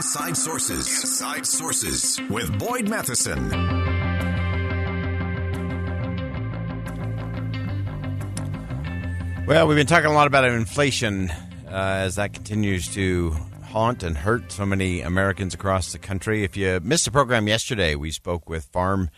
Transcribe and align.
Inside 0.00 0.34
Sources. 0.34 0.88
Inside 1.02 1.46
Sources 1.46 2.18
with 2.30 2.58
Boyd 2.58 2.88
Matheson. 2.88 3.50
Well, 9.46 9.68
we've 9.68 9.76
been 9.76 9.86
talking 9.86 10.08
a 10.08 10.14
lot 10.14 10.26
about 10.26 10.44
inflation 10.44 11.28
uh, 11.28 11.34
as 11.68 12.14
that 12.14 12.32
continues 12.32 12.88
to 12.94 13.32
haunt 13.62 14.02
and 14.02 14.16
hurt 14.16 14.50
so 14.50 14.64
many 14.64 15.02
Americans 15.02 15.52
across 15.52 15.92
the 15.92 15.98
country. 15.98 16.44
If 16.44 16.56
you 16.56 16.80
missed 16.82 17.04
the 17.04 17.10
program 17.10 17.46
yesterday, 17.46 17.94
we 17.94 18.10
spoke 18.10 18.48
with 18.48 18.64
Farm 18.64 19.10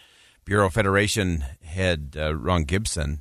Bureau 0.45 0.69
Federation 0.69 1.45
head 1.62 2.17
uh, 2.19 2.35
Ron 2.35 2.65
Gibson, 2.65 3.21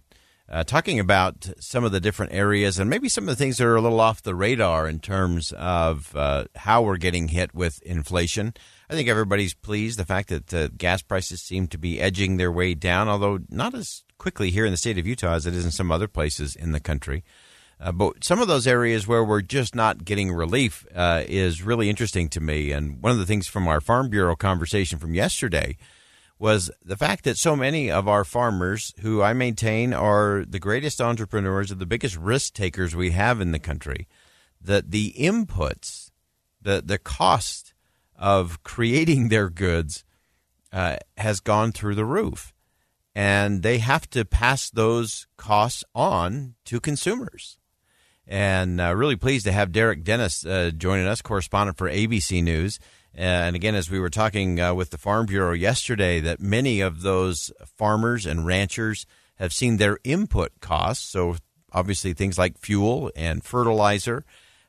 uh, 0.51 0.65
talking 0.65 0.99
about 0.99 1.49
some 1.59 1.85
of 1.85 1.93
the 1.93 2.01
different 2.01 2.33
areas 2.33 2.77
and 2.77 2.89
maybe 2.89 3.07
some 3.07 3.23
of 3.23 3.29
the 3.29 3.35
things 3.37 3.57
that 3.57 3.65
are 3.65 3.77
a 3.77 3.81
little 3.81 4.01
off 4.01 4.21
the 4.21 4.35
radar 4.35 4.87
in 4.87 4.99
terms 4.99 5.53
of 5.53 6.13
uh, 6.13 6.43
how 6.57 6.81
we're 6.81 6.97
getting 6.97 7.29
hit 7.29 7.55
with 7.55 7.81
inflation. 7.83 8.53
I 8.89 8.93
think 8.93 9.07
everybody's 9.07 9.53
pleased 9.53 9.97
the 9.97 10.05
fact 10.05 10.27
that 10.27 10.53
uh, 10.53 10.67
gas 10.77 11.01
prices 11.01 11.41
seem 11.41 11.67
to 11.69 11.77
be 11.77 12.01
edging 12.01 12.35
their 12.35 12.51
way 12.51 12.73
down, 12.73 13.07
although 13.07 13.39
not 13.49 13.73
as 13.73 14.03
quickly 14.17 14.51
here 14.51 14.65
in 14.65 14.71
the 14.71 14.77
state 14.77 14.97
of 14.97 15.07
Utah 15.07 15.33
as 15.33 15.45
it 15.45 15.55
is 15.55 15.63
in 15.63 15.71
some 15.71 15.89
other 15.89 16.09
places 16.09 16.55
in 16.55 16.73
the 16.73 16.81
country. 16.81 17.23
Uh, 17.79 17.93
but 17.93 18.23
some 18.23 18.41
of 18.41 18.49
those 18.49 18.67
areas 18.67 19.07
where 19.07 19.23
we're 19.23 19.41
just 19.41 19.73
not 19.73 20.03
getting 20.03 20.31
relief 20.33 20.85
uh, 20.93 21.23
is 21.27 21.63
really 21.63 21.89
interesting 21.89 22.27
to 22.27 22.41
me. 22.41 22.71
And 22.73 23.01
one 23.01 23.13
of 23.13 23.17
the 23.17 23.25
things 23.25 23.47
from 23.47 23.67
our 23.69 23.79
Farm 23.79 24.09
Bureau 24.09 24.35
conversation 24.35 24.99
from 24.99 25.15
yesterday 25.15 25.77
was 26.41 26.71
the 26.83 26.97
fact 26.97 27.23
that 27.23 27.37
so 27.37 27.55
many 27.55 27.91
of 27.91 28.07
our 28.07 28.25
farmers, 28.25 28.93
who 29.01 29.21
I 29.21 29.33
maintain 29.33 29.93
are 29.93 30.43
the 30.47 30.59
greatest 30.59 30.99
entrepreneurs 30.99 31.69
and 31.69 31.79
the 31.79 31.85
biggest 31.85 32.17
risk 32.17 32.53
takers 32.53 32.95
we 32.95 33.11
have 33.11 33.39
in 33.39 33.51
the 33.51 33.59
country, 33.59 34.07
that 34.59 34.89
the 34.89 35.13
inputs, 35.17 36.09
the 36.59 36.81
the 36.83 36.97
cost 36.97 37.73
of 38.17 38.63
creating 38.63 39.29
their 39.29 39.49
goods 39.49 40.03
uh, 40.73 40.95
has 41.17 41.39
gone 41.39 41.71
through 41.71 41.95
the 41.95 42.05
roof 42.05 42.53
and 43.13 43.61
they 43.61 43.79
have 43.79 44.09
to 44.09 44.25
pass 44.25 44.69
those 44.69 45.27
costs 45.37 45.83
on 45.93 46.55
to 46.65 46.79
consumers. 46.79 47.57
And 48.27 48.79
uh, 48.79 48.95
really 48.95 49.15
pleased 49.15 49.45
to 49.45 49.51
have 49.51 49.71
Derek 49.71 50.03
Dennis 50.03 50.45
uh, 50.45 50.71
joining 50.75 51.07
us, 51.07 51.21
correspondent 51.21 51.77
for 51.77 51.89
ABC 51.89 52.41
News. 52.41 52.79
And 53.13 53.55
again, 53.55 53.75
as 53.75 53.89
we 53.89 53.99
were 53.99 54.09
talking 54.09 54.59
uh, 54.59 54.73
with 54.73 54.91
the 54.91 54.97
Farm 54.97 55.25
Bureau 55.25 55.53
yesterday, 55.53 56.19
that 56.21 56.39
many 56.39 56.79
of 56.81 57.01
those 57.01 57.51
farmers 57.65 58.25
and 58.25 58.45
ranchers 58.45 59.05
have 59.35 59.51
seen 59.51 59.77
their 59.77 59.97
input 60.03 60.51
costs. 60.61 61.05
So, 61.09 61.35
obviously, 61.73 62.13
things 62.13 62.37
like 62.37 62.57
fuel 62.57 63.11
and 63.15 63.43
fertilizer 63.43 64.23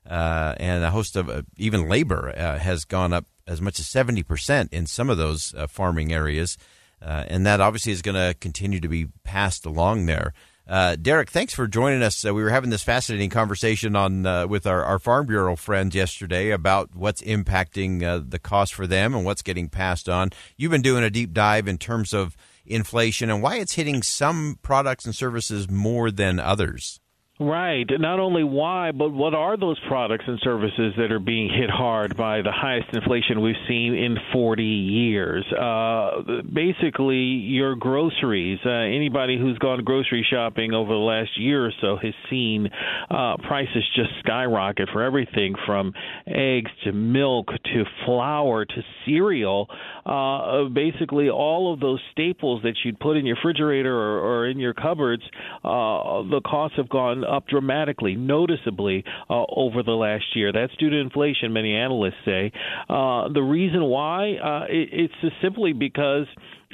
uh, 0.08 0.54
and 0.58 0.82
a 0.82 0.90
host 0.90 1.14
of 1.16 1.28
uh, 1.28 1.42
even 1.56 1.88
labor 1.88 2.32
uh, 2.36 2.58
has 2.58 2.84
gone 2.84 3.12
up 3.12 3.26
as 3.46 3.60
much 3.60 3.78
as 3.78 3.86
70% 3.86 4.72
in 4.72 4.86
some 4.86 5.10
of 5.10 5.18
those 5.18 5.54
farming 5.68 6.12
areas. 6.12 6.56
Uh, 7.00 7.24
and 7.28 7.44
that 7.44 7.60
obviously 7.60 7.92
is 7.92 8.02
going 8.02 8.14
to 8.14 8.34
continue 8.38 8.78
to 8.80 8.88
be 8.88 9.06
passed 9.24 9.66
along 9.66 10.06
there. 10.06 10.32
Uh, 10.72 10.96
Derek, 10.96 11.28
thanks 11.28 11.52
for 11.52 11.68
joining 11.68 12.02
us. 12.02 12.24
Uh, 12.24 12.32
we 12.32 12.42
were 12.42 12.48
having 12.48 12.70
this 12.70 12.82
fascinating 12.82 13.28
conversation 13.28 13.94
on 13.94 14.24
uh, 14.24 14.46
with 14.46 14.66
our, 14.66 14.82
our, 14.82 14.98
Farm 14.98 15.26
Bureau 15.26 15.54
friends 15.54 15.94
yesterday 15.94 16.48
about 16.48 16.94
what's 16.94 17.20
impacting 17.20 18.02
uh, 18.02 18.22
the 18.26 18.38
cost 18.38 18.72
for 18.72 18.86
them 18.86 19.14
and 19.14 19.22
what's 19.22 19.42
getting 19.42 19.68
passed 19.68 20.08
on. 20.08 20.30
You've 20.56 20.70
been 20.70 20.80
doing 20.80 21.04
a 21.04 21.10
deep 21.10 21.34
dive 21.34 21.68
in 21.68 21.76
terms 21.76 22.14
of 22.14 22.38
inflation 22.64 23.28
and 23.28 23.42
why 23.42 23.56
it's 23.56 23.74
hitting 23.74 24.02
some 24.02 24.58
products 24.62 25.04
and 25.04 25.14
services 25.14 25.68
more 25.68 26.10
than 26.10 26.40
others. 26.40 27.01
Right. 27.42 27.86
Not 27.98 28.20
only 28.20 28.44
why, 28.44 28.92
but 28.92 29.10
what 29.10 29.34
are 29.34 29.56
those 29.56 29.78
products 29.88 30.24
and 30.28 30.38
services 30.44 30.94
that 30.96 31.10
are 31.10 31.18
being 31.18 31.50
hit 31.50 31.70
hard 31.70 32.16
by 32.16 32.40
the 32.40 32.52
highest 32.52 32.94
inflation 32.94 33.40
we've 33.40 33.56
seen 33.66 33.94
in 33.94 34.16
40 34.32 34.62
years? 34.62 35.44
Uh, 35.52 36.42
basically, 36.52 37.16
your 37.16 37.74
groceries. 37.74 38.60
Uh, 38.64 38.70
anybody 38.70 39.38
who's 39.38 39.58
gone 39.58 39.82
grocery 39.82 40.24
shopping 40.30 40.72
over 40.72 40.92
the 40.92 40.98
last 40.98 41.30
year 41.36 41.66
or 41.66 41.72
so 41.80 41.96
has 41.96 42.14
seen 42.30 42.68
uh, 43.10 43.36
prices 43.38 43.82
just 43.96 44.10
skyrocket 44.20 44.88
for 44.92 45.02
everything 45.02 45.54
from 45.66 45.92
eggs 46.28 46.70
to 46.84 46.92
milk 46.92 47.48
to 47.48 47.84
flour 48.06 48.64
to 48.64 48.82
cereal. 49.04 49.68
Uh, 50.06 50.68
basically, 50.68 51.28
all 51.28 51.72
of 51.74 51.80
those 51.80 52.00
staples 52.12 52.62
that 52.62 52.74
you'd 52.84 53.00
put 53.00 53.16
in 53.16 53.26
your 53.26 53.34
refrigerator 53.34 53.92
or, 53.92 54.20
or 54.20 54.48
in 54.48 54.60
your 54.60 54.74
cupboards, 54.74 55.22
uh, 55.64 56.22
the 56.30 56.40
costs 56.46 56.76
have 56.76 56.88
gone 56.88 57.24
up 57.32 57.46
dramatically, 57.48 58.14
noticeably 58.14 59.04
uh, 59.28 59.44
over 59.56 59.82
the 59.82 59.92
last 59.92 60.24
year. 60.34 60.52
That's 60.52 60.74
due 60.76 60.90
to 60.90 60.96
inflation, 60.96 61.52
many 61.52 61.74
analysts 61.74 62.14
say. 62.24 62.52
Uh, 62.88 63.28
the 63.32 63.42
reason 63.42 63.84
why 63.84 64.34
uh, 64.36 64.66
it, 64.68 64.88
it's 64.92 65.34
simply 65.42 65.72
because 65.72 66.26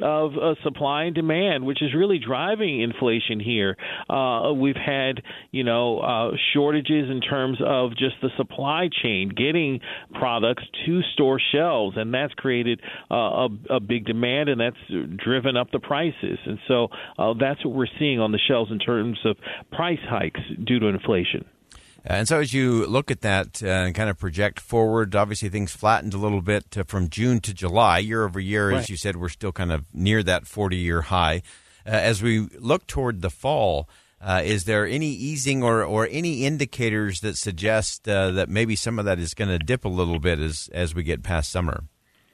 of 0.03 0.32
uh, 0.36 0.54
supply 0.62 1.04
and 1.04 1.14
demand, 1.14 1.64
which 1.64 1.82
is 1.82 1.94
really 1.94 2.19
driving 2.19 2.82
inflation 2.82 3.41
here. 3.41 3.76
Uh, 4.09 4.53
we've 4.53 4.76
had, 4.76 5.22
you 5.50 5.64
know, 5.64 5.98
uh, 6.00 6.36
shortages 6.53 7.10
in 7.10 7.20
terms 7.20 7.59
of 7.64 7.91
just 7.91 8.16
the 8.22 8.31
supply 8.37 8.88
chain, 9.03 9.31
getting 9.37 9.81
products 10.14 10.64
to 10.87 11.00
store 11.14 11.41
shelves, 11.53 11.97
and 11.97 12.12
that's 12.12 12.34
created 12.34 12.81
uh, 13.10 13.14
a, 13.14 13.48
a, 13.70 13.81
big 13.81 14.04
demand, 14.04 14.48
and 14.48 14.60
that's 14.60 14.76
driven 15.22 15.56
up 15.56 15.70
the 15.70 15.81
prices. 15.81 16.38
And 16.47 16.58
so 16.69 16.88
uh, 17.19 17.34
that's 17.38 17.64
what 17.64 17.75
we're 17.75 17.87
seeing 17.98 18.20
on 18.20 18.32
the 18.32 18.41
shelves 18.48 18.70
in 18.70 18.78
terms 18.78 19.19
of 19.25 19.37
price 19.72 19.98
hikes 20.08 20.41
due 20.64 20.78
to 20.78 20.87
inflation. 20.87 21.44
And 22.10 22.26
so, 22.26 22.41
as 22.41 22.54
you 22.54 22.86
look 22.86 23.10
at 23.10 23.20
that 23.20 23.62
uh, 23.62 23.66
and 23.66 23.94
kind 23.94 24.08
of 24.08 24.19
project 24.19 24.60
forward, 24.60 25.14
obviously 25.14 25.50
things 25.50 25.72
flattened 25.72 26.14
a 26.14 26.19
little 26.19 26.41
bit 26.41 26.78
uh, 26.78 26.84
from 26.84 27.10
June 27.10 27.38
to 27.41 27.52
July, 27.52 27.98
year 27.98 28.24
over 28.24 28.41
year. 28.41 28.70
Right. 28.70 28.78
As 28.78 28.88
you 28.88 28.96
said, 28.96 29.16
we're 29.16 29.28
still 29.28 29.52
kind 29.52 29.70
of 29.70 29.84
near 29.92 30.22
that 30.22 30.46
40 30.46 30.78
year 30.78 31.02
high. 31.02 31.42
Uh, 31.86 31.91
as 31.91 32.22
we 32.22 32.48
look 32.58 32.86
toward 32.86 33.20
the 33.20 33.28
fall, 33.28 33.91
uh, 34.22 34.41
is 34.42 34.64
there 34.64 34.86
any 34.86 35.08
easing 35.08 35.62
or, 35.62 35.84
or 35.84 36.08
any 36.10 36.46
indicators 36.46 37.20
that 37.20 37.36
suggest 37.36 38.08
uh, 38.08 38.30
that 38.30 38.48
maybe 38.48 38.75
some 38.75 38.98
of 38.98 39.04
that 39.04 39.19
is 39.19 39.34
going 39.34 39.50
to 39.50 39.58
dip 39.58 39.84
a 39.84 39.88
little 39.88 40.19
bit 40.19 40.38
as, 40.38 40.70
as 40.72 40.94
we 40.94 41.02
get 41.02 41.22
past 41.22 41.52
summer? 41.52 41.84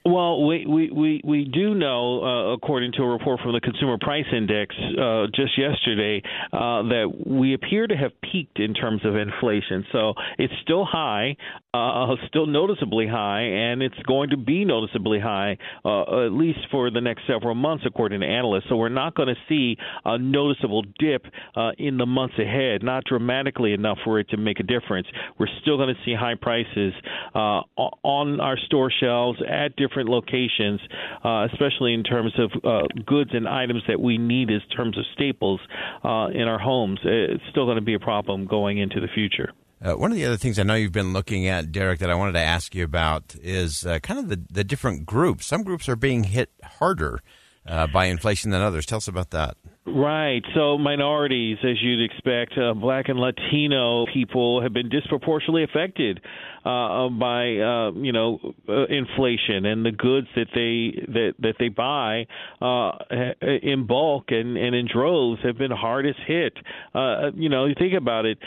Well, 0.07 0.45
we, 0.45 0.67
we, 0.67 0.91
we, 0.91 1.21
we 1.23 1.45
do 1.45 1.73
know, 1.73 2.23
uh, 2.23 2.53
according 2.53 2.91
to 2.91 3.01
a 3.01 3.07
report 3.07 3.39
from 3.39 3.53
the 3.53 3.59
Consumer 3.59 3.97
Price 3.99 4.27
Index 4.31 4.75
uh, 5.01 5.25
just 5.33 5.57
yesterday, 5.57 6.21
uh, 6.53 6.83
that 6.83 7.11
we 7.25 7.55
appear 7.55 7.87
to 7.87 7.95
have 7.95 8.11
peaked 8.21 8.59
in 8.59 8.75
terms 8.75 9.01
of 9.03 9.15
inflation. 9.15 9.83
So 9.91 10.13
it's 10.37 10.53
still 10.61 10.85
high, 10.85 11.37
uh, 11.73 12.13
still 12.27 12.45
noticeably 12.45 13.07
high, 13.07 13.41
and 13.41 13.81
it's 13.81 13.97
going 14.05 14.29
to 14.29 14.37
be 14.37 14.63
noticeably 14.63 15.19
high 15.19 15.57
uh, 15.83 16.25
at 16.25 16.33
least 16.33 16.59
for 16.69 16.91
the 16.91 17.01
next 17.01 17.23
several 17.25 17.55
months, 17.55 17.83
according 17.87 18.19
to 18.19 18.27
analysts. 18.27 18.65
So 18.69 18.75
we're 18.75 18.89
not 18.89 19.15
going 19.15 19.29
to 19.29 19.41
see 19.49 19.75
a 20.05 20.19
noticeable 20.19 20.83
dip 20.99 21.25
uh, 21.55 21.71
in 21.79 21.97
the 21.97 22.05
months 22.05 22.35
ahead, 22.37 22.83
not 22.83 23.05
dramatically 23.05 23.73
enough 23.73 23.97
for 24.03 24.19
it 24.19 24.29
to 24.29 24.37
make 24.37 24.59
a 24.59 24.63
difference. 24.63 25.07
We're 25.39 25.47
still 25.63 25.77
going 25.77 25.95
to 25.95 26.01
see 26.05 26.13
high 26.13 26.35
prices 26.39 26.93
on 27.33 28.39
our 28.39 28.57
store 28.67 28.91
shelves 28.91 29.39
at 29.49 29.75
different 29.75 29.94
different 29.95 30.09
locations, 30.09 30.81
uh, 31.23 31.47
especially 31.51 31.93
in 31.93 32.03
terms 32.03 32.33
of 32.37 32.51
uh, 32.63 32.87
goods 33.05 33.31
and 33.33 33.47
items 33.47 33.81
that 33.87 33.99
we 33.99 34.17
need 34.17 34.51
as 34.51 34.61
terms 34.75 34.97
of 34.97 35.05
staples 35.13 35.59
uh, 36.03 36.27
in 36.33 36.43
our 36.43 36.59
homes. 36.59 36.99
It's 37.03 37.43
still 37.49 37.65
going 37.65 37.77
to 37.77 37.83
be 37.83 37.93
a 37.93 37.99
problem 37.99 38.45
going 38.45 38.77
into 38.77 38.99
the 38.99 39.07
future. 39.13 39.51
Uh, 39.81 39.93
one 39.93 40.11
of 40.11 40.17
the 40.17 40.25
other 40.25 40.37
things 40.37 40.57
I 40.57 40.63
know 40.63 40.73
you've 40.75 40.91
been 40.91 41.13
looking 41.13 41.47
at, 41.47 41.71
Derek, 41.71 41.99
that 41.99 42.09
I 42.09 42.15
wanted 42.15 42.33
to 42.33 42.39
ask 42.39 42.73
you 42.73 42.83
about 42.83 43.35
is 43.41 43.85
uh, 43.85 43.99
kind 43.99 44.19
of 44.19 44.29
the, 44.29 44.41
the 44.49 44.63
different 44.63 45.05
groups. 45.05 45.45
Some 45.45 45.63
groups 45.63 45.87
are 45.87 45.95
being 45.95 46.23
hit 46.23 46.49
harder 46.63 47.19
uh, 47.67 47.87
by 47.87 48.05
inflation 48.05 48.51
than 48.51 48.61
others. 48.61 48.85
Tell 48.85 48.97
us 48.97 49.07
about 49.07 49.31
that. 49.31 49.57
Right. 49.87 50.41
So 50.55 50.79
minorities, 50.79 51.59
as 51.63 51.79
you'd 51.79 52.03
expect, 52.03 52.57
uh, 52.57 52.73
black 52.73 53.07
and 53.07 53.19
Latino 53.19 54.07
people 54.11 54.63
have 54.63 54.73
been 54.73 54.89
disproportionately 54.89 55.63
affected 55.63 56.21
uh, 56.65 57.09
by 57.09 57.57
uh, 57.57 57.91
you 57.91 58.11
know 58.11 58.39
uh, 58.67 58.85
inflation 58.85 59.65
and 59.67 59.85
the 59.85 59.91
goods 59.91 60.25
that 60.35 60.47
they 60.55 61.05
that 61.13 61.33
that 61.37 61.53
they 61.59 61.69
buy 61.69 62.25
uh, 62.59 62.93
in 63.61 63.85
bulk 63.85 64.25
and, 64.29 64.57
and 64.57 64.73
in 64.73 64.87
droves 64.91 65.39
have 65.43 65.59
been 65.59 65.69
hardest 65.69 66.19
hit. 66.25 66.53
Uh, 66.95 67.29
you 67.35 67.49
know, 67.49 67.65
you 67.65 67.75
think 67.77 67.93
about 67.93 68.25
it, 68.25 68.39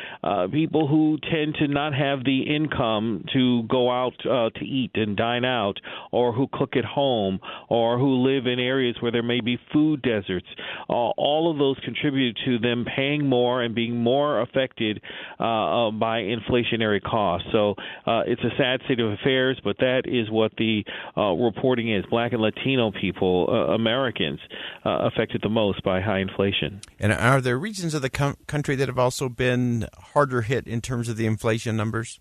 people 0.51 0.89
who 0.89 1.19
tend 1.31 1.55
to 1.55 1.69
not 1.69 1.95
have 1.95 2.25
the 2.25 2.43
income 2.53 3.25
to 3.33 3.63
go 3.69 3.93
out 3.93 4.15
to 4.25 4.65
eat 4.65 4.91
and 4.95 5.17
dine 5.17 5.45
out, 5.45 5.79
or 6.11 6.33
who 6.33 6.49
cook 6.53 6.75
at 6.75 6.85
home, 6.85 7.39
or 7.69 7.97
who 7.97 8.27
live 8.27 8.47
in 8.47 8.59
areas 8.59 8.97
where 8.99 9.13
there 9.13 9.23
may 9.23 9.41
be 9.41 9.57
food 9.73 10.03
deserts. 10.03 10.47
Uh, 10.91 11.11
all 11.29 11.51
of 11.51 11.59
those 11.59 11.77
contribute 11.85 12.39
to 12.47 12.59
them 12.59 12.87
paying 12.97 13.29
more 13.29 13.63
and 13.63 13.75
being 13.75 13.95
more 14.03 14.41
affected 14.41 15.01
uh, 15.39 15.45
uh, 15.45 15.91
by 15.91 16.21
inflationary 16.21 17.03
costs. 17.03 17.49
So 17.53 17.75
uh, 18.07 18.23
it's 18.27 18.41
a 18.43 18.53
sad 18.57 18.81
state 18.87 19.01
of 19.01 19.13
affairs, 19.13 19.61
but 19.63 19.77
that 19.79 20.03
is 20.07 20.31
what 20.31 20.53
the 20.57 20.85
uh, 21.17 21.33
reporting 21.33 21.93
is. 21.93 22.05
Black 22.09 22.33
and 22.33 22.41
Latino 22.41 22.91
people, 22.91 23.47
uh, 23.51 23.75
Americans, 23.75 24.41
uh, 24.87 25.09
affected 25.09 25.43
the 25.43 25.51
most 25.51 25.83
by 25.83 26.01
high 26.01 26.21
inflation. 26.21 26.81
And 26.99 27.13
are 27.13 27.43
there 27.43 27.59
regions 27.59 27.93
of 27.93 28.01
the 28.01 28.11
com- 28.11 28.37
country 28.47 28.75
that 28.77 28.89
have 28.89 28.99
also 28.99 29.29
been 29.29 29.87
harder 30.15 30.43
hit 30.43 30.67
in 30.67 30.81
terms 30.81 31.09
of 31.11 31.17
the 31.19 31.27
inflation 31.27 31.77
numbers? 31.77 32.21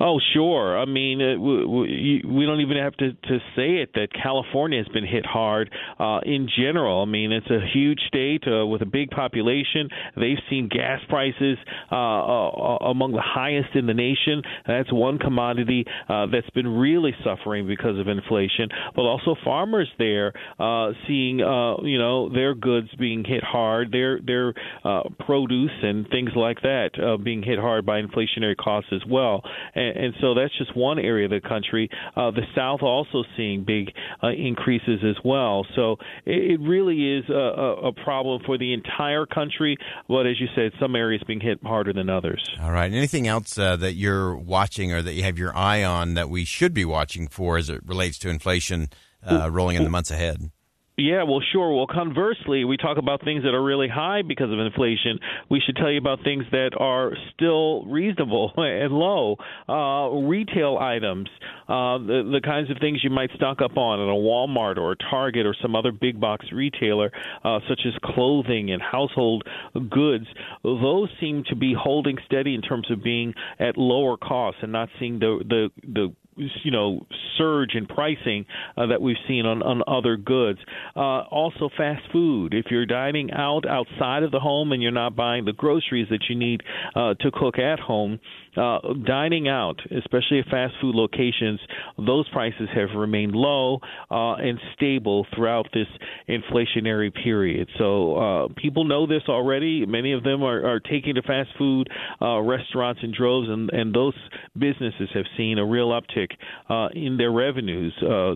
Oh, 0.00 0.20
sure. 0.32 0.78
I 0.78 0.84
mean, 0.84 1.20
uh, 1.20 1.38
we, 1.38 2.22
we 2.26 2.46
don't 2.46 2.60
even 2.60 2.76
have 2.76 2.96
to, 2.96 3.12
to 3.12 3.38
say 3.56 3.76
it 3.82 3.90
that 3.94 4.08
California 4.22 4.78
has 4.82 4.88
been 4.92 5.06
hit 5.06 5.24
hard 5.26 5.70
uh, 5.98 6.20
in 6.24 6.48
general. 6.56 7.02
I 7.02 7.06
mean, 7.06 7.32
it's 7.32 7.50
a 7.50 7.60
huge 7.72 8.00
state 8.08 8.44
uh, 8.46 8.66
with 8.66 8.82
a 8.82 8.86
big 8.86 9.10
population. 9.10 9.88
They've 10.16 10.38
seen 10.50 10.68
gas 10.68 11.00
prices 11.08 11.58
uh, 11.90 11.94
uh, 11.94 12.76
among 12.90 13.12
the 13.12 13.22
highest 13.24 13.74
in 13.74 13.86
the 13.86 13.94
nation. 13.94 14.42
That's 14.66 14.92
one 14.92 15.18
commodity 15.18 15.84
uh, 16.08 16.26
that's 16.26 16.50
been 16.50 16.68
really 16.68 17.14
suffering 17.24 17.66
because 17.66 17.98
of 17.98 18.08
inflation. 18.08 18.68
But 18.94 19.02
also 19.02 19.36
farmers 19.44 19.88
there 19.98 20.32
uh, 20.58 20.92
seeing, 21.06 21.40
uh, 21.40 21.82
you 21.82 21.98
know, 21.98 22.28
their 22.32 22.54
goods 22.54 22.88
being 22.98 23.24
hit 23.24 23.42
hard, 23.44 23.92
their 23.92 24.20
their 24.20 24.54
uh, 24.84 25.02
produce 25.24 25.70
and 25.82 26.08
things 26.08 26.30
like 26.36 26.60
that 26.62 26.90
uh, 27.02 27.16
being 27.16 27.42
hit 27.42 27.58
hard 27.58 27.86
by 27.86 28.00
inflationary 28.00 28.56
costs 28.56 28.90
as 28.92 29.02
well 29.08 29.42
and, 29.74 29.96
and 29.96 30.14
so 30.20 30.34
that's 30.34 30.56
just 30.58 30.76
one 30.76 30.98
area 30.98 31.26
of 31.26 31.30
the 31.30 31.46
country. 31.46 31.88
Uh, 32.16 32.30
the 32.30 32.42
South 32.54 32.82
also 32.82 33.24
seeing 33.36 33.64
big 33.64 33.92
uh, 34.22 34.28
increases 34.28 35.00
as 35.04 35.16
well. 35.24 35.66
So 35.74 35.96
it, 36.24 36.52
it 36.52 36.60
really 36.60 37.18
is 37.18 37.28
a, 37.28 37.88
a 37.88 37.92
problem 37.92 38.42
for 38.44 38.58
the 38.58 38.72
entire 38.72 39.26
country. 39.26 39.76
But 40.08 40.26
as 40.26 40.40
you 40.40 40.48
said, 40.54 40.72
some 40.80 40.96
areas 40.96 41.22
being 41.26 41.40
hit 41.40 41.60
harder 41.62 41.92
than 41.92 42.08
others. 42.10 42.42
All 42.60 42.72
right. 42.72 42.92
Anything 42.92 43.26
else 43.28 43.58
uh, 43.58 43.76
that 43.76 43.94
you're 43.94 44.36
watching 44.36 44.92
or 44.92 45.02
that 45.02 45.14
you 45.14 45.22
have 45.22 45.38
your 45.38 45.56
eye 45.56 45.84
on 45.84 46.14
that 46.14 46.28
we 46.28 46.44
should 46.44 46.74
be 46.74 46.84
watching 46.84 47.28
for 47.28 47.56
as 47.58 47.70
it 47.70 47.80
relates 47.86 48.18
to 48.18 48.28
inflation 48.28 48.88
uh, 49.24 49.50
rolling 49.50 49.76
in 49.76 49.84
the 49.84 49.90
months 49.90 50.10
ahead? 50.10 50.50
Yeah, 50.98 51.22
well, 51.22 51.40
sure. 51.52 51.74
Well, 51.74 51.86
conversely, 51.86 52.66
we 52.66 52.76
talk 52.76 52.98
about 52.98 53.24
things 53.24 53.44
that 53.44 53.54
are 53.54 53.62
really 53.62 53.88
high 53.88 54.20
because 54.20 54.52
of 54.52 54.58
inflation. 54.58 55.18
We 55.50 55.58
should 55.64 55.76
tell 55.76 55.90
you 55.90 55.96
about 55.96 56.22
things 56.22 56.44
that 56.50 56.72
are 56.78 57.12
still 57.34 57.86
reasonable 57.86 58.52
and 58.58 58.92
low. 58.92 59.36
Uh, 59.66 60.10
retail 60.28 60.76
items, 60.78 61.30
uh, 61.66 61.96
the, 61.96 62.30
the 62.30 62.40
kinds 62.44 62.70
of 62.70 62.76
things 62.78 63.02
you 63.02 63.08
might 63.08 63.30
stock 63.36 63.62
up 63.62 63.78
on 63.78 64.00
at 64.00 64.12
a 64.12 64.14
Walmart 64.14 64.76
or 64.76 64.92
a 64.92 64.96
Target 64.96 65.46
or 65.46 65.56
some 65.62 65.74
other 65.74 65.92
big 65.92 66.20
box 66.20 66.44
retailer, 66.52 67.10
uh, 67.42 67.60
such 67.70 67.80
as 67.86 67.94
clothing 68.04 68.70
and 68.70 68.82
household 68.82 69.44
goods, 69.88 70.26
those 70.62 71.08
seem 71.18 71.42
to 71.48 71.56
be 71.56 71.74
holding 71.74 72.18
steady 72.26 72.54
in 72.54 72.60
terms 72.60 72.90
of 72.90 73.02
being 73.02 73.32
at 73.58 73.78
lower 73.78 74.18
costs 74.18 74.60
and 74.62 74.72
not 74.72 74.90
seeing 75.00 75.18
the 75.18 75.42
the 75.48 75.70
the 75.82 76.14
you 76.36 76.70
know 76.70 77.06
surge 77.38 77.74
in 77.74 77.86
pricing 77.86 78.46
uh, 78.76 78.86
that 78.86 79.00
we've 79.00 79.16
seen 79.28 79.46
on, 79.46 79.62
on 79.62 79.82
other 79.86 80.16
goods. 80.16 80.58
Uh, 80.96 81.22
also, 81.30 81.68
fast 81.76 82.02
food. 82.12 82.54
If 82.54 82.66
you're 82.70 82.86
dining 82.86 83.30
out 83.32 83.66
outside 83.68 84.22
of 84.22 84.30
the 84.30 84.40
home 84.40 84.72
and 84.72 84.82
you're 84.82 84.92
not 84.92 85.16
buying 85.16 85.44
the 85.44 85.52
groceries 85.52 86.08
that 86.10 86.24
you 86.28 86.36
need 86.36 86.62
uh, 86.94 87.14
to 87.20 87.30
cook 87.32 87.58
at 87.58 87.80
home, 87.80 88.20
uh, 88.56 88.78
dining 89.06 89.48
out, 89.48 89.80
especially 89.96 90.40
at 90.40 90.46
fast 90.46 90.74
food 90.80 90.94
locations, 90.94 91.60
those 91.98 92.28
prices 92.30 92.68
have 92.74 92.88
remained 92.96 93.32
low 93.32 93.78
uh, 94.10 94.34
and 94.34 94.58
stable 94.74 95.26
throughout 95.34 95.68
this 95.72 95.86
inflationary 96.28 97.12
period. 97.12 97.68
So 97.78 98.16
uh, 98.16 98.48
people 98.56 98.84
know 98.84 99.06
this 99.06 99.22
already. 99.28 99.86
Many 99.86 100.12
of 100.12 100.22
them 100.22 100.42
are, 100.42 100.66
are 100.66 100.80
taking 100.80 101.14
to 101.14 101.22
fast 101.22 101.50
food 101.58 101.88
restaurants 102.20 103.00
in 103.02 103.12
droves, 103.16 103.48
and, 103.48 103.70
and 103.70 103.94
those 103.94 104.14
businesses 104.58 105.08
have 105.14 105.24
seen 105.36 105.58
a 105.58 105.64
real 105.64 105.88
uptick 105.88 106.21
uh, 106.68 106.88
in 106.94 107.16
their 107.16 107.30
revenues 107.30 107.94
uh, 108.02 108.34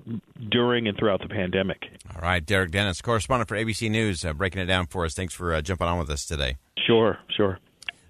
during 0.50 0.86
and 0.86 0.98
throughout 0.98 1.20
the 1.20 1.28
pandemic. 1.28 1.82
All 2.14 2.22
right, 2.22 2.44
Derek 2.44 2.70
Dennis, 2.70 3.00
correspondent 3.00 3.48
for 3.48 3.56
ABC 3.56 3.90
News, 3.90 4.24
breaking 4.36 4.62
it 4.62 4.66
down 4.66 4.86
for 4.86 5.04
us. 5.04 5.14
Thanks 5.14 5.34
for 5.34 5.60
jumping 5.62 5.86
on 5.86 5.98
with 5.98 6.10
us 6.10 6.24
today. 6.26 6.56
Sure, 6.86 7.18
sure. 7.36 7.58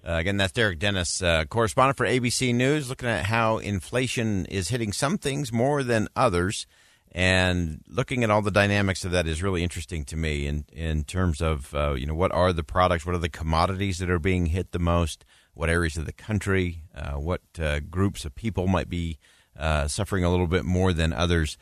Uh, 0.07 0.13
again, 0.13 0.37
that's 0.37 0.53
Derek 0.53 0.79
Dennis, 0.79 1.21
uh, 1.21 1.43
correspondent 1.49 1.97
for 1.97 2.05
ABC 2.05 2.55
News, 2.55 2.87
looking 2.87 3.09
at 3.09 3.25
how 3.25 3.57
inflation 3.57 4.45
is 4.45 4.69
hitting 4.69 4.93
some 4.93 5.17
things 5.17 5.51
more 5.51 5.83
than 5.83 6.07
others. 6.15 6.65
And 7.11 7.81
looking 7.89 8.23
at 8.23 8.29
all 8.29 8.41
the 8.41 8.51
dynamics 8.51 9.03
of 9.03 9.11
that 9.11 9.27
is 9.27 9.43
really 9.43 9.63
interesting 9.63 10.05
to 10.05 10.15
me 10.15 10.47
in, 10.47 10.65
in 10.71 11.03
terms 11.03 11.41
of, 11.41 11.73
uh, 11.73 11.95
you 11.95 12.05
know, 12.05 12.13
what 12.13 12.31
are 12.31 12.53
the 12.53 12.63
products, 12.63 13.05
what 13.05 13.15
are 13.15 13.19
the 13.19 13.27
commodities 13.27 13.97
that 13.97 14.09
are 14.09 14.19
being 14.19 14.47
hit 14.47 14.71
the 14.71 14.79
most, 14.79 15.25
what 15.53 15.69
areas 15.69 15.97
of 15.97 16.05
the 16.05 16.13
country, 16.13 16.83
uh, 16.95 17.13
what 17.13 17.41
uh, 17.59 17.79
groups 17.79 18.23
of 18.23 18.33
people 18.33 18.67
might 18.67 18.89
be 18.89 19.19
uh, 19.57 19.87
suffering 19.87 20.23
a 20.23 20.29
little 20.29 20.47
bit 20.47 20.65
more 20.65 20.93
than 20.93 21.13
others. 21.13 21.57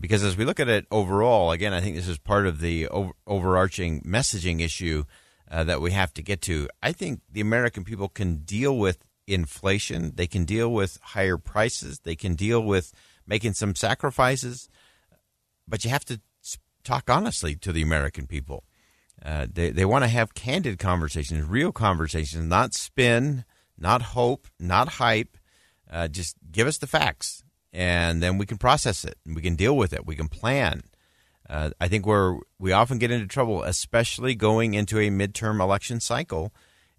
because 0.00 0.22
as 0.22 0.36
we 0.36 0.44
look 0.44 0.60
at 0.60 0.68
it 0.68 0.86
overall, 0.90 1.50
again, 1.50 1.72
I 1.72 1.80
think 1.80 1.96
this 1.96 2.08
is 2.08 2.18
part 2.18 2.46
of 2.46 2.60
the 2.60 2.88
over- 2.88 3.14
overarching 3.26 4.00
messaging 4.02 4.60
issue 4.60 5.04
uh, 5.50 5.64
that 5.64 5.80
we 5.80 5.90
have 5.90 6.14
to 6.14 6.22
get 6.22 6.40
to. 6.42 6.68
I 6.82 6.92
think 6.92 7.20
the 7.30 7.40
American 7.40 7.84
people 7.84 8.08
can 8.08 8.36
deal 8.38 8.76
with 8.78 9.04
inflation. 9.26 10.12
They 10.14 10.26
can 10.26 10.44
deal 10.44 10.72
with 10.72 10.98
higher 11.02 11.36
prices. 11.36 12.00
They 12.00 12.16
can 12.16 12.34
deal 12.34 12.62
with 12.62 12.92
making 13.26 13.54
some 13.54 13.74
sacrifices. 13.74 14.68
But 15.68 15.84
you 15.84 15.90
have 15.90 16.04
to 16.06 16.20
talk 16.84 17.08
honestly 17.08 17.54
to 17.56 17.72
the 17.72 17.82
American 17.82 18.26
people. 18.26 18.64
Uh, 19.24 19.46
they 19.52 19.70
they 19.70 19.84
want 19.84 20.02
to 20.02 20.08
have 20.08 20.34
candid 20.34 20.78
conversations, 20.78 21.46
real 21.46 21.70
conversations, 21.70 22.44
not 22.44 22.74
spin, 22.74 23.44
not 23.78 24.02
hope, 24.02 24.48
not 24.58 24.88
hype. 24.94 25.36
Uh, 25.92 26.08
just 26.08 26.36
give 26.50 26.66
us 26.66 26.78
the 26.78 26.86
facts, 26.86 27.44
and 27.72 28.22
then 28.22 28.38
we 28.38 28.46
can 28.46 28.56
process 28.56 29.04
it, 29.04 29.18
and 29.26 29.36
we 29.36 29.42
can 29.42 29.56
deal 29.56 29.76
with 29.76 29.92
it. 29.92 30.06
We 30.06 30.16
can 30.16 30.28
plan. 30.28 30.82
Uh, 31.48 31.70
I 31.80 31.88
think 31.88 32.06
where 32.06 32.38
we 32.58 32.72
often 32.72 32.98
get 32.98 33.10
into 33.10 33.26
trouble, 33.26 33.62
especially 33.62 34.34
going 34.34 34.72
into 34.72 34.98
a 34.98 35.10
midterm 35.10 35.60
election 35.60 36.00
cycle, 36.00 36.52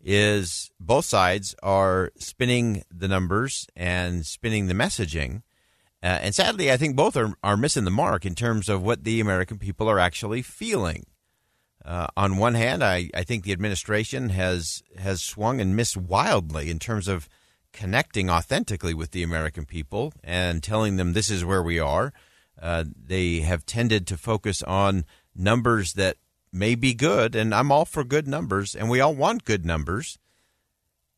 is 0.04 0.70
both 0.80 1.06
sides 1.06 1.56
are 1.64 2.12
spinning 2.18 2.84
the 2.92 3.08
numbers 3.08 3.68
and 3.76 4.26
spinning 4.26 4.68
the 4.68 4.74
messaging. 4.74 5.42
Uh, 6.04 6.20
and 6.22 6.36
sadly, 6.36 6.72
I 6.72 6.78
think 6.78 6.96
both 6.96 7.16
are, 7.16 7.34
are 7.42 7.58
missing 7.58 7.86
the 7.86 7.92
mark 7.92 8.26
in 8.26 8.36
terms 8.36 8.68
of 8.68 8.84
what 8.84 9.06
the 9.06 9.22
American 9.22 9.58
people 9.58 9.90
are 9.90 10.00
actually 10.00 10.42
feeling. 10.42 11.06
Uh, 11.84 12.08
on 12.16 12.38
one 12.38 12.54
hand, 12.54 12.84
I, 12.84 13.10
I 13.14 13.24
think 13.24 13.44
the 13.44 13.52
administration 13.54 14.30
has 14.30 14.84
has 14.98 15.22
swung 15.22 15.60
and 15.60 15.76
missed 15.76 15.98
wildly 15.98 16.70
in 16.70 16.80
terms 16.80 17.08
of 17.08 17.28
connecting 17.74 18.30
authentically 18.30 18.94
with 18.94 19.12
the 19.12 19.24
American 19.24 19.66
people 19.66 20.14
and 20.24 20.64
telling 20.64 20.96
them 20.96 21.14
this 21.14 21.30
is 21.30 21.44
where 21.44 21.64
we 21.64 21.80
are. 21.80 22.14
Uh, 22.62 22.86
they 22.96 23.40
have 23.40 23.66
tended 23.66 24.08
to 24.08 24.16
focus 24.16 24.64
on 24.64 25.04
numbers 25.36 25.94
that 25.94 26.18
may 26.52 26.76
be 26.76 26.94
good, 26.94 27.36
and 27.36 27.54
I'm 27.54 27.72
all 27.72 27.86
for 27.86 28.04
good 28.04 28.28
numbers, 28.28 28.76
and 28.76 28.90
we 28.90 29.02
all 29.02 29.16
want 29.16 29.44
good 29.44 29.66
numbers. 29.66 30.20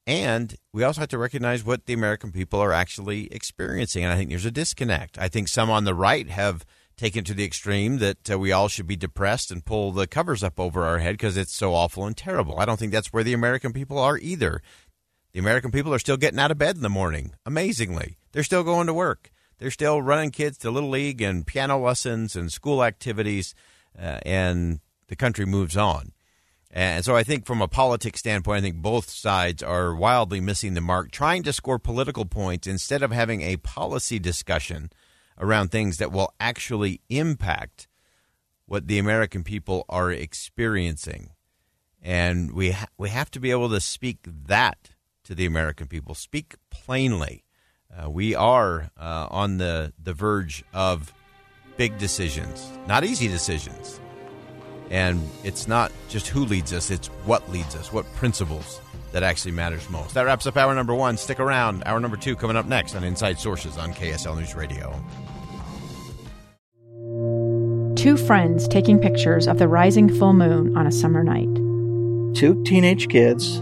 And 0.07 0.55
we 0.71 0.83
also 0.83 1.01
have 1.01 1.09
to 1.09 1.17
recognize 1.17 1.63
what 1.63 1.87
the 1.87 1.93
American 1.93 2.31
people 2.31 2.59
are 2.59 2.71
actually 2.71 3.27
experiencing. 3.33 4.03
And 4.03 4.13
I 4.13 4.17
think 4.17 4.29
there's 4.29 4.45
a 4.45 4.51
disconnect. 4.51 5.17
I 5.17 5.27
think 5.27 5.47
some 5.47 5.69
on 5.69 5.83
the 5.83 5.95
right 5.95 6.29
have 6.29 6.63
taken 6.95 7.23
to 7.25 7.33
the 7.33 7.43
extreme 7.43 7.97
that 7.97 8.31
uh, 8.31 8.39
we 8.39 8.51
all 8.51 8.67
should 8.67 8.87
be 8.87 8.95
depressed 8.95 9.51
and 9.51 9.65
pull 9.65 9.91
the 9.91 10.07
covers 10.07 10.43
up 10.43 10.59
over 10.59 10.83
our 10.85 10.99
head 10.99 11.13
because 11.13 11.35
it's 11.37 11.55
so 11.55 11.73
awful 11.73 12.05
and 12.05 12.15
terrible. 12.15 12.59
I 12.59 12.65
don't 12.65 12.77
think 12.77 12.91
that's 12.91 13.11
where 13.11 13.23
the 13.23 13.33
American 13.33 13.73
people 13.73 13.97
are 13.97 14.17
either. 14.17 14.61
The 15.35 15.41
American 15.41 15.69
people 15.69 15.93
are 15.93 15.99
still 15.99 16.15
getting 16.15 16.39
out 16.39 16.51
of 16.51 16.57
bed 16.57 16.77
in 16.77 16.81
the 16.81 16.87
morning, 16.87 17.33
amazingly. 17.45 18.15
They're 18.31 18.41
still 18.41 18.63
going 18.63 18.87
to 18.87 18.93
work. 18.93 19.31
They're 19.57 19.69
still 19.69 20.01
running 20.01 20.31
kids 20.31 20.57
to 20.59 20.71
little 20.71 20.89
league 20.89 21.21
and 21.21 21.45
piano 21.45 21.77
lessons 21.77 22.37
and 22.37 22.49
school 22.49 22.81
activities, 22.81 23.53
uh, 23.99 24.19
and 24.25 24.79
the 25.09 25.17
country 25.17 25.45
moves 25.45 25.75
on. 25.75 26.13
And 26.71 27.03
so 27.03 27.17
I 27.17 27.23
think 27.23 27.45
from 27.45 27.61
a 27.61 27.67
politics 27.67 28.21
standpoint, 28.21 28.59
I 28.59 28.61
think 28.61 28.77
both 28.77 29.09
sides 29.09 29.61
are 29.61 29.93
wildly 29.93 30.39
missing 30.39 30.73
the 30.73 30.79
mark, 30.79 31.11
trying 31.11 31.43
to 31.43 31.51
score 31.51 31.79
political 31.79 32.23
points 32.23 32.65
instead 32.65 33.03
of 33.03 33.11
having 33.11 33.41
a 33.41 33.57
policy 33.57 34.19
discussion 34.19 34.89
around 35.37 35.67
things 35.69 35.97
that 35.97 36.13
will 36.13 36.33
actually 36.39 37.01
impact 37.09 37.89
what 38.67 38.87
the 38.87 38.99
American 38.99 39.43
people 39.43 39.83
are 39.89 40.13
experiencing. 40.13 41.31
And 42.01 42.53
we 42.53 42.71
ha- 42.71 42.87
we 42.97 43.09
have 43.09 43.29
to 43.31 43.41
be 43.41 43.51
able 43.51 43.67
to 43.71 43.81
speak 43.81 44.19
that 44.23 44.91
to 45.25 45.35
the 45.35 45.45
American 45.45 45.87
people. 45.87 46.15
Speak 46.15 46.55
plainly. 46.69 47.43
Uh, 47.95 48.09
we 48.09 48.35
are 48.35 48.89
uh, 48.99 49.27
on 49.29 49.57
the 49.57 49.93
the 50.01 50.13
verge 50.13 50.63
of 50.73 51.13
big 51.77 51.97
decisions, 51.97 52.71
not 52.87 53.03
easy 53.03 53.27
decisions. 53.27 53.99
And 54.91 55.27
it's 55.43 55.67
not 55.67 55.91
just 56.09 56.27
who 56.27 56.45
leads 56.45 56.71
us, 56.71 56.91
it's 56.91 57.07
what 57.25 57.49
leads 57.51 57.75
us, 57.75 57.91
what 57.91 58.05
principles 58.13 58.79
that 59.13 59.23
actually 59.23 59.51
matters 59.51 59.89
most. 59.89 60.13
That 60.13 60.23
wraps 60.23 60.45
up 60.45 60.57
hour 60.57 60.75
number 60.75 60.93
one. 60.93 61.17
Stick 61.17 61.39
around. 61.39 61.83
Hour 61.85 61.99
number 61.99 62.17
two 62.17 62.35
coming 62.35 62.57
up 62.57 62.65
next 62.65 62.95
on 62.95 63.03
Inside 63.03 63.39
Sources 63.39 63.77
on 63.77 63.93
KSL 63.93 64.37
News 64.37 64.55
Radio. 64.55 64.93
Two 67.95 68.17
friends 68.17 68.67
taking 68.67 68.99
pictures 68.99 69.47
of 69.47 69.57
the 69.57 69.67
rising 69.67 70.13
full 70.19 70.33
moon 70.33 70.77
on 70.77 70.85
a 70.85 70.91
summer 70.91 71.23
night. 71.23 71.53
Two 72.35 72.61
teenage 72.65 73.07
kids 73.07 73.61